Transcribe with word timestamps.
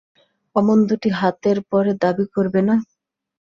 অমন-দুটি 0.55 1.09
হাতের 1.19 1.57
পরে 1.69 1.91
দাবি 2.03 2.25
করবে 2.35 2.61
না? 2.67 2.75